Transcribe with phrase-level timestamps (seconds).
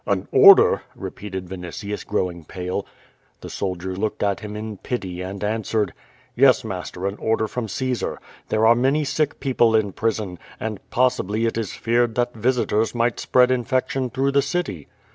[0.07, 2.87] "An order?" repeated Vinitius, growing pale.
[3.41, 5.93] The soldiers looked at him in pity and answered:
[6.35, 8.19] "Yes, master, an order from Caesar.
[8.49, 13.19] There are many sick people in prison, and possibly it is feared that visitors might
[13.19, 14.87] spread infection through the city."